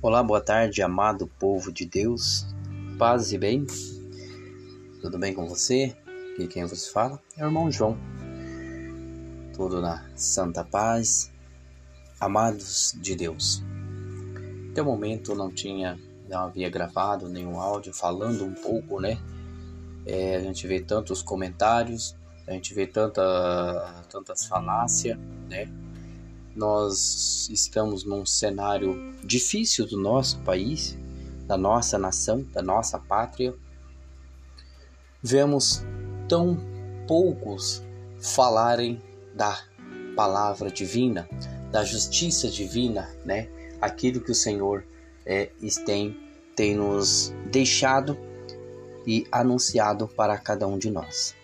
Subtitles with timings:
[0.00, 2.46] Olá, boa tarde, amado povo de Deus,
[2.96, 3.66] paz e bem.
[5.00, 5.96] Tudo bem com você?
[6.38, 7.98] E quem vos fala é o irmão João.
[9.52, 11.32] Tudo na santa paz,
[12.20, 13.60] amados de Deus.
[14.70, 19.18] Até o momento não tinha, não havia gravado nenhum áudio falando um pouco, né?
[20.06, 22.14] É, a gente vê tantos comentários,
[22.46, 25.18] a gente vê tanta, tantas falácias,
[25.50, 25.68] né?
[26.58, 30.98] Nós estamos num cenário difícil do nosso país,
[31.46, 33.54] da nossa nação, da nossa pátria.
[35.22, 35.82] Vemos
[36.28, 36.58] tão
[37.06, 37.82] poucos
[38.20, 39.00] falarem
[39.34, 39.58] da
[40.16, 41.28] palavra divina,
[41.70, 43.48] da justiça divina, né?
[43.80, 44.84] Aquilo que o Senhor
[45.24, 45.50] é,
[45.86, 46.16] tem,
[46.56, 48.18] tem nos deixado
[49.06, 51.34] e anunciado para cada um de nós.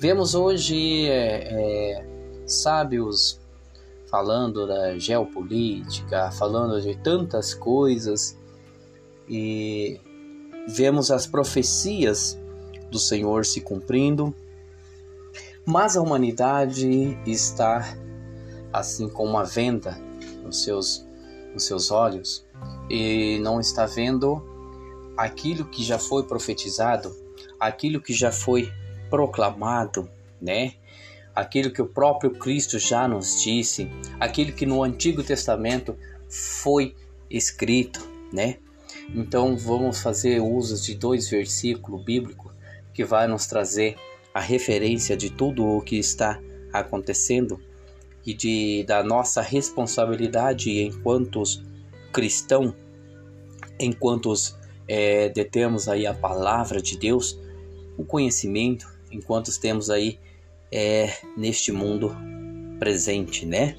[0.00, 2.06] Vemos hoje é, é,
[2.46, 3.39] sábios
[4.10, 8.36] falando da geopolítica, falando de tantas coisas
[9.28, 10.00] e
[10.66, 12.38] vemos as profecias
[12.90, 14.34] do Senhor se cumprindo,
[15.64, 17.96] mas a humanidade está
[18.72, 19.96] assim com uma venda
[20.42, 21.06] nos seus,
[21.54, 22.44] nos seus olhos
[22.90, 24.42] e não está vendo
[25.16, 27.14] aquilo que já foi profetizado,
[27.58, 28.72] aquilo que já foi
[29.08, 30.74] proclamado, né?
[31.40, 35.96] Aquilo que o próprio Cristo já nos disse, aquilo que no Antigo Testamento
[36.28, 36.94] foi
[37.30, 38.58] escrito, né?
[39.14, 42.52] Então vamos fazer uso de dois versículos bíblicos
[42.92, 43.96] que vai nos trazer
[44.34, 46.38] a referência de tudo o que está
[46.72, 47.58] acontecendo
[48.24, 51.42] e de da nossa responsabilidade enquanto
[52.12, 52.74] cristão,
[53.78, 54.34] enquanto
[54.86, 57.40] é, detemos aí a palavra de Deus,
[57.96, 60.18] o conhecimento, enquanto temos aí
[60.70, 62.16] é, neste mundo
[62.78, 63.76] presente, né?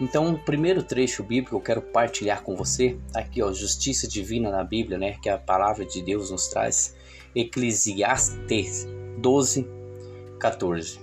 [0.00, 4.64] Então, o primeiro trecho bíblico eu quero partilhar com você, aqui ó, justiça divina na
[4.64, 6.96] Bíblia, né, que a palavra de Deus nos traz,
[7.34, 8.86] Eclesiastes
[9.18, 9.66] 12,
[10.40, 11.00] 14.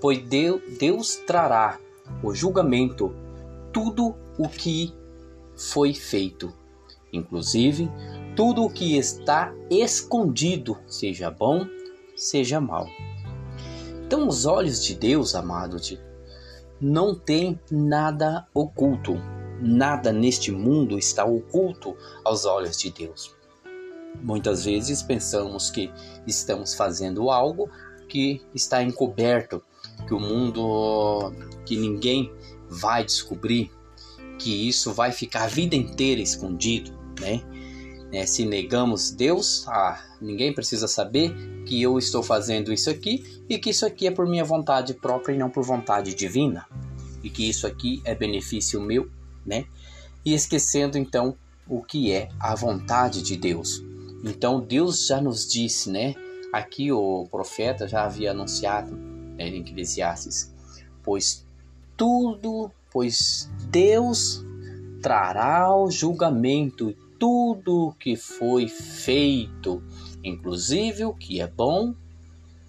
[0.00, 0.18] Pois
[0.78, 1.78] Deus trará
[2.22, 3.14] o julgamento
[3.72, 4.92] tudo o que
[5.56, 6.52] foi feito,
[7.12, 7.88] inclusive
[8.36, 11.66] tudo o que está escondido, seja bom,
[12.14, 12.86] seja mal.
[14.06, 15.78] Então, os olhos de Deus, amado,
[16.80, 19.14] não tem nada oculto.
[19.60, 23.34] Nada neste mundo está oculto aos olhos de Deus.
[24.22, 25.90] Muitas vezes pensamos que
[26.24, 27.68] estamos fazendo algo
[28.08, 29.60] que está encoberto,
[30.06, 31.32] que o mundo,
[31.64, 32.32] que ninguém
[32.68, 33.72] vai descobrir,
[34.38, 37.42] que isso vai ficar a vida inteira escondido, né?
[38.16, 43.58] É, se negamos Deus, ah, ninguém precisa saber que eu estou fazendo isso aqui e
[43.58, 46.66] que isso aqui é por minha vontade própria e não por vontade divina,
[47.22, 49.10] e que isso aqui é benefício meu,
[49.44, 49.66] né?
[50.24, 51.36] E esquecendo então
[51.68, 53.84] o que é a vontade de Deus.
[54.24, 56.14] Então Deus já nos disse, né?
[56.50, 58.96] Aqui o profeta já havia anunciado
[59.36, 60.54] né, em Eclesiastes,
[61.02, 61.44] pois
[61.94, 64.42] tudo, pois Deus
[65.02, 69.82] trará o julgamento tudo que foi feito,
[70.22, 71.94] inclusive o que é bom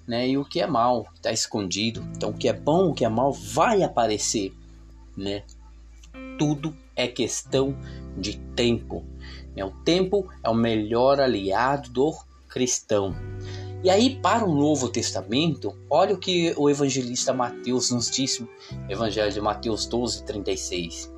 [0.08, 2.02] né, e o que é mal, está escondido.
[2.16, 4.54] Então, o que é bom, o que é mal vai aparecer.
[5.16, 5.44] Né?
[6.40, 7.76] Tudo é questão
[8.18, 9.04] de tempo.
[9.56, 9.66] Né?
[9.66, 12.16] O tempo é o melhor aliado do
[12.48, 13.14] cristão.
[13.84, 18.48] E aí, para o Novo Testamento, olha o que o evangelista Mateus nos disse,
[18.90, 21.14] Evangelho de Mateus 12, 36.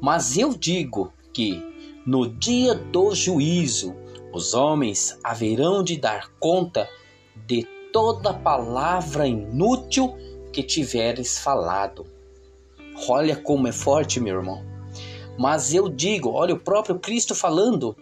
[0.00, 1.71] Mas eu digo que
[2.04, 3.94] no dia do juízo,
[4.32, 6.88] os homens haverão de dar conta
[7.46, 10.16] de toda palavra inútil
[10.52, 12.04] que tiveres falado.
[13.08, 14.64] Olha como é forte, meu irmão.
[15.38, 17.96] Mas eu digo, olha o próprio Cristo falando,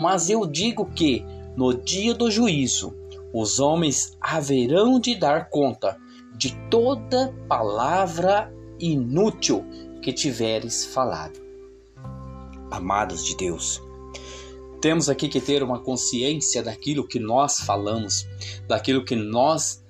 [0.00, 1.22] mas eu digo que
[1.54, 2.96] no dia do juízo
[3.34, 5.98] os homens haverão de dar conta
[6.36, 8.50] de toda palavra
[8.80, 9.62] inútil
[10.00, 11.41] que tiveres falado
[12.72, 13.82] amados de Deus.
[14.80, 18.26] Temos aqui que ter uma consciência daquilo que nós falamos,
[18.66, 19.84] daquilo que nós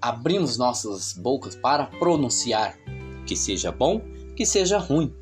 [0.00, 2.78] abrimos nossas bocas para pronunciar,
[3.26, 4.00] que seja bom,
[4.34, 5.12] que seja ruim,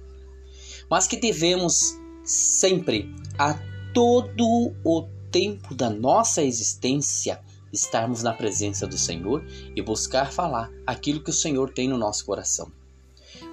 [0.89, 3.59] mas que devemos sempre, a
[3.93, 7.41] todo o tempo da nossa existência,
[7.73, 12.25] estarmos na presença do Senhor e buscar falar aquilo que o Senhor tem no nosso
[12.25, 12.71] coração.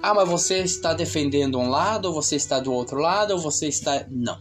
[0.02, 3.68] Ah, mas você está defendendo um lado, ou você está do outro lado, ou você
[3.68, 4.06] está.
[4.10, 4.38] Não.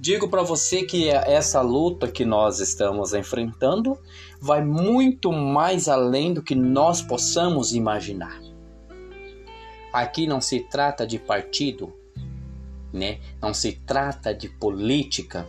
[0.00, 3.98] Digo para você que essa luta que nós estamos enfrentando
[4.40, 8.40] vai muito mais além do que nós possamos imaginar.
[9.92, 11.92] Aqui não se trata de partido,
[12.92, 13.18] né?
[13.42, 15.48] Não se trata de política.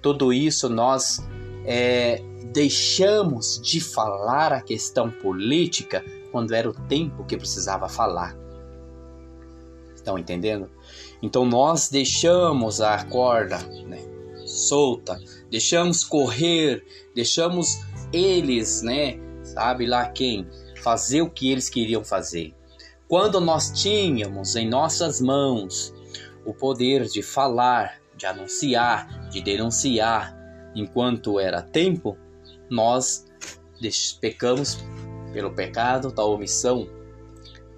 [0.00, 1.22] Tudo isso nós
[1.66, 2.22] é,
[2.52, 6.02] deixamos de falar a questão política
[6.34, 8.36] quando era o tempo que precisava falar.
[9.94, 10.68] Estão entendendo?
[11.22, 14.00] Então nós deixamos a corda né,
[14.44, 15.16] solta,
[15.48, 16.84] deixamos correr,
[17.14, 17.78] deixamos
[18.12, 20.44] eles, né, sabe lá quem,
[20.82, 22.52] fazer o que eles queriam fazer.
[23.06, 25.94] Quando nós tínhamos em nossas mãos
[26.44, 30.36] o poder de falar, de anunciar, de denunciar,
[30.74, 32.18] enquanto era tempo,
[32.68, 33.24] nós
[34.20, 34.78] pecamos
[35.34, 36.88] pelo pecado da omissão.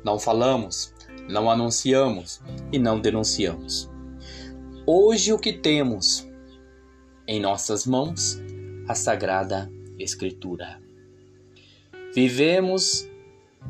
[0.04, 0.94] Não falamos,
[1.28, 3.90] não anunciamos e não denunciamos.
[4.86, 6.28] Hoje o que temos
[7.26, 8.38] em nossas mãos?
[8.86, 9.68] A Sagrada
[9.98, 10.80] Escritura.
[12.14, 13.08] Vivemos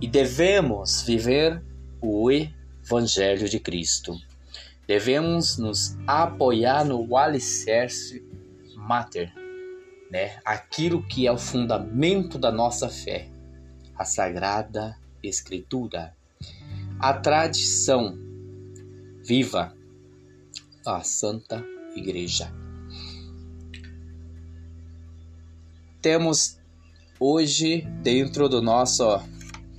[0.00, 1.62] e devemos viver
[2.02, 4.14] o Evangelho de Cristo.
[4.86, 8.22] Devemos nos apoiar no alicerce
[8.76, 9.32] mater,
[10.10, 10.38] né?
[10.44, 13.28] aquilo que é o fundamento da nossa fé,
[13.96, 16.14] a Sagrada Escritura,
[16.98, 18.18] a tradição
[19.24, 19.74] viva,
[20.84, 21.64] a Santa
[21.94, 22.52] Igreja.
[26.00, 26.58] Temos
[27.18, 29.24] hoje, dentro do nossa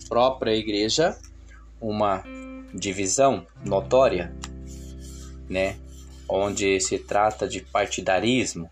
[0.10, 1.18] própria igreja,
[1.80, 2.24] uma
[2.74, 4.36] divisão notória,
[5.50, 5.78] né?
[6.28, 8.70] Onde se trata de partidarismo,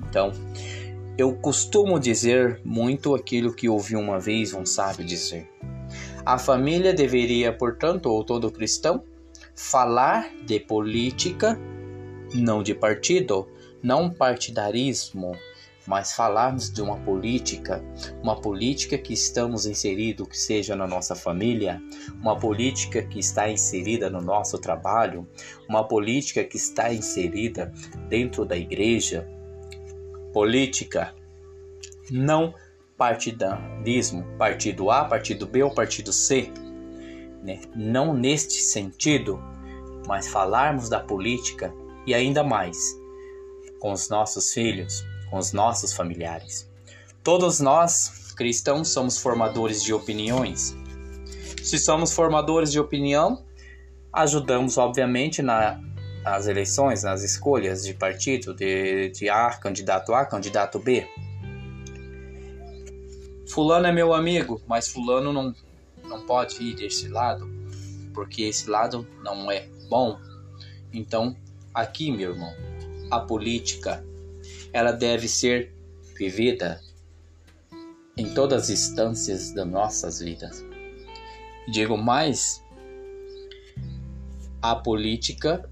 [0.00, 0.32] então,
[1.18, 5.50] eu costumo dizer muito aquilo que ouvi uma vez um sábio dizer.
[6.24, 9.02] A família deveria, portanto, ou todo cristão,
[9.52, 11.58] falar de política,
[12.32, 13.48] não de partido,
[13.82, 15.32] não partidarismo,
[15.88, 17.82] mas falarmos de uma política,
[18.22, 21.82] uma política que estamos inseridos, que seja na nossa família,
[22.20, 25.26] uma política que está inserida no nosso trabalho,
[25.68, 27.72] uma política que está inserida
[28.08, 29.26] dentro da igreja,
[30.38, 31.12] política,
[32.12, 32.54] não
[32.96, 36.52] partidarismo, partido A, partido B ou partido C,
[37.42, 37.60] né?
[37.74, 39.42] não neste sentido,
[40.06, 41.74] mas falarmos da política
[42.06, 42.78] e ainda mais
[43.80, 46.70] com os nossos filhos, com os nossos familiares.
[47.24, 50.76] Todos nós, cristãos, somos formadores de opiniões.
[51.64, 53.44] Se somos formadores de opinião,
[54.12, 55.80] ajudamos, obviamente, na
[56.34, 61.06] as eleições, nas escolhas de partido, de, de A, candidato A, candidato B.
[63.48, 65.54] Fulano é meu amigo, mas Fulano não,
[66.04, 67.48] não pode ir desse lado,
[68.12, 70.18] porque esse lado não é bom.
[70.92, 71.36] Então,
[71.72, 72.52] aqui, meu irmão,
[73.10, 74.04] a política
[74.72, 75.72] ela deve ser
[76.16, 76.80] vivida
[78.16, 80.64] em todas as instâncias das nossas vidas.
[81.70, 82.62] Digo mais,
[84.60, 85.68] a política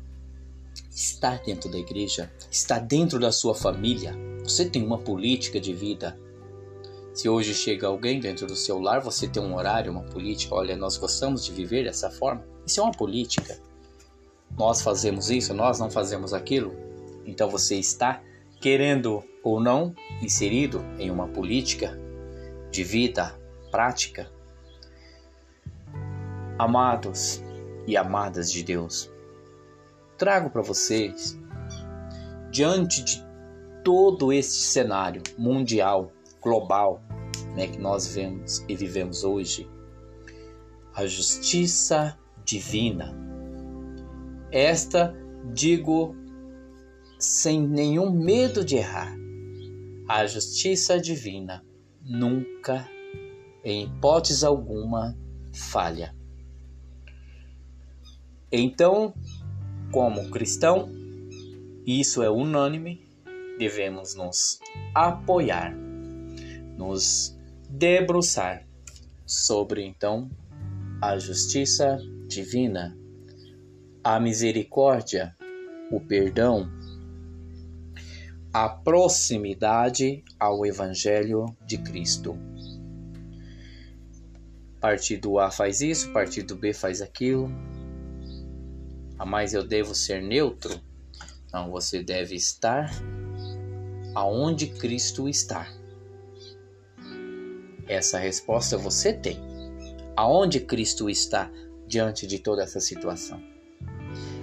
[0.96, 4.16] está dentro da igreja, está dentro da sua família.
[4.42, 6.18] Você tem uma política de vida.
[7.12, 10.54] Se hoje chega alguém dentro do seu lar, você tem um horário, uma política.
[10.54, 12.42] Olha, nós gostamos de viver dessa forma.
[12.66, 13.60] Isso é uma política.
[14.56, 16.74] Nós fazemos isso, nós não fazemos aquilo.
[17.26, 18.22] Então você está
[18.58, 21.98] querendo ou não inserido em uma política
[22.70, 23.38] de vida
[23.70, 24.30] prática.
[26.58, 27.42] Amados
[27.86, 29.10] e amadas de Deus,
[30.16, 31.38] trago para vocês,
[32.50, 33.26] diante de
[33.84, 37.02] todo este cenário mundial, global,
[37.54, 39.68] né, que nós vemos e vivemos hoje,
[40.94, 43.14] a justiça divina.
[44.50, 45.14] Esta
[45.52, 46.14] digo
[47.18, 49.14] sem nenhum medo de errar.
[50.08, 51.64] A justiça divina
[52.02, 52.88] nunca,
[53.64, 55.16] em hipótese alguma,
[55.52, 56.14] falha.
[58.50, 59.12] Então,
[59.96, 60.90] como cristão,
[61.86, 63.00] isso é unânime,
[63.58, 64.60] devemos nos
[64.94, 65.74] apoiar,
[66.76, 67.34] nos
[67.70, 68.66] debruçar
[69.24, 70.30] sobre então
[71.00, 71.98] a justiça
[72.28, 72.94] divina,
[74.04, 75.34] a misericórdia,
[75.90, 76.70] o perdão,
[78.52, 82.36] a proximidade ao Evangelho de Cristo.
[84.78, 87.50] Partido A faz isso, partido B faz aquilo,
[89.24, 90.80] mas eu devo ser neutro?
[91.52, 92.90] Não, você deve estar
[94.14, 95.68] aonde Cristo está.
[97.88, 99.38] Essa resposta você tem.
[100.16, 101.50] Aonde Cristo está
[101.86, 103.42] diante de toda essa situação?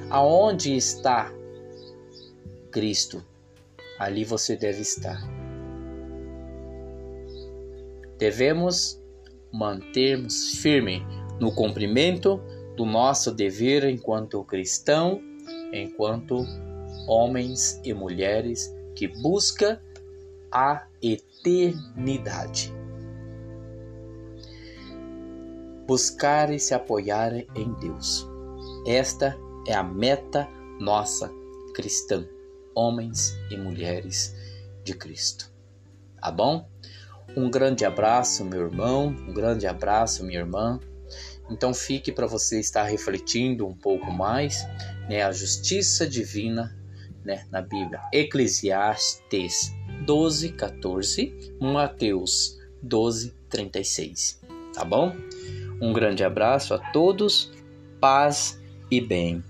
[0.10, 1.32] Aonde está
[2.72, 3.24] Cristo?
[4.00, 5.22] Ali você deve estar.
[8.18, 9.00] Devemos
[9.52, 11.06] mantermos firme
[11.40, 12.42] no cumprimento
[12.76, 15.22] do nosso dever enquanto cristão
[15.74, 16.46] enquanto
[17.08, 19.80] homens e mulheres que buscam
[20.52, 22.72] a eternidade.
[25.88, 28.28] Buscar e se apoiar em Deus.
[28.86, 29.38] Esta
[29.68, 30.48] é a meta
[30.80, 31.32] nossa
[31.74, 32.26] cristã,
[32.76, 34.36] homens e mulheres
[34.84, 35.52] de Cristo.
[36.22, 36.70] Tá bom?
[37.36, 40.80] Um grande abraço, meu irmão, um grande abraço, minha irmã.
[41.50, 44.66] Então fique para você estar refletindo um pouco mais,
[45.10, 46.76] né, a justiça divina,
[47.24, 48.02] né, na Bíblia.
[48.12, 49.74] Eclesiastes
[50.06, 54.42] 12, 14, Mateus 12, 36.
[54.74, 55.16] Tá bom?
[55.82, 57.52] Um grande abraço a todos,
[58.00, 59.44] paz e bem.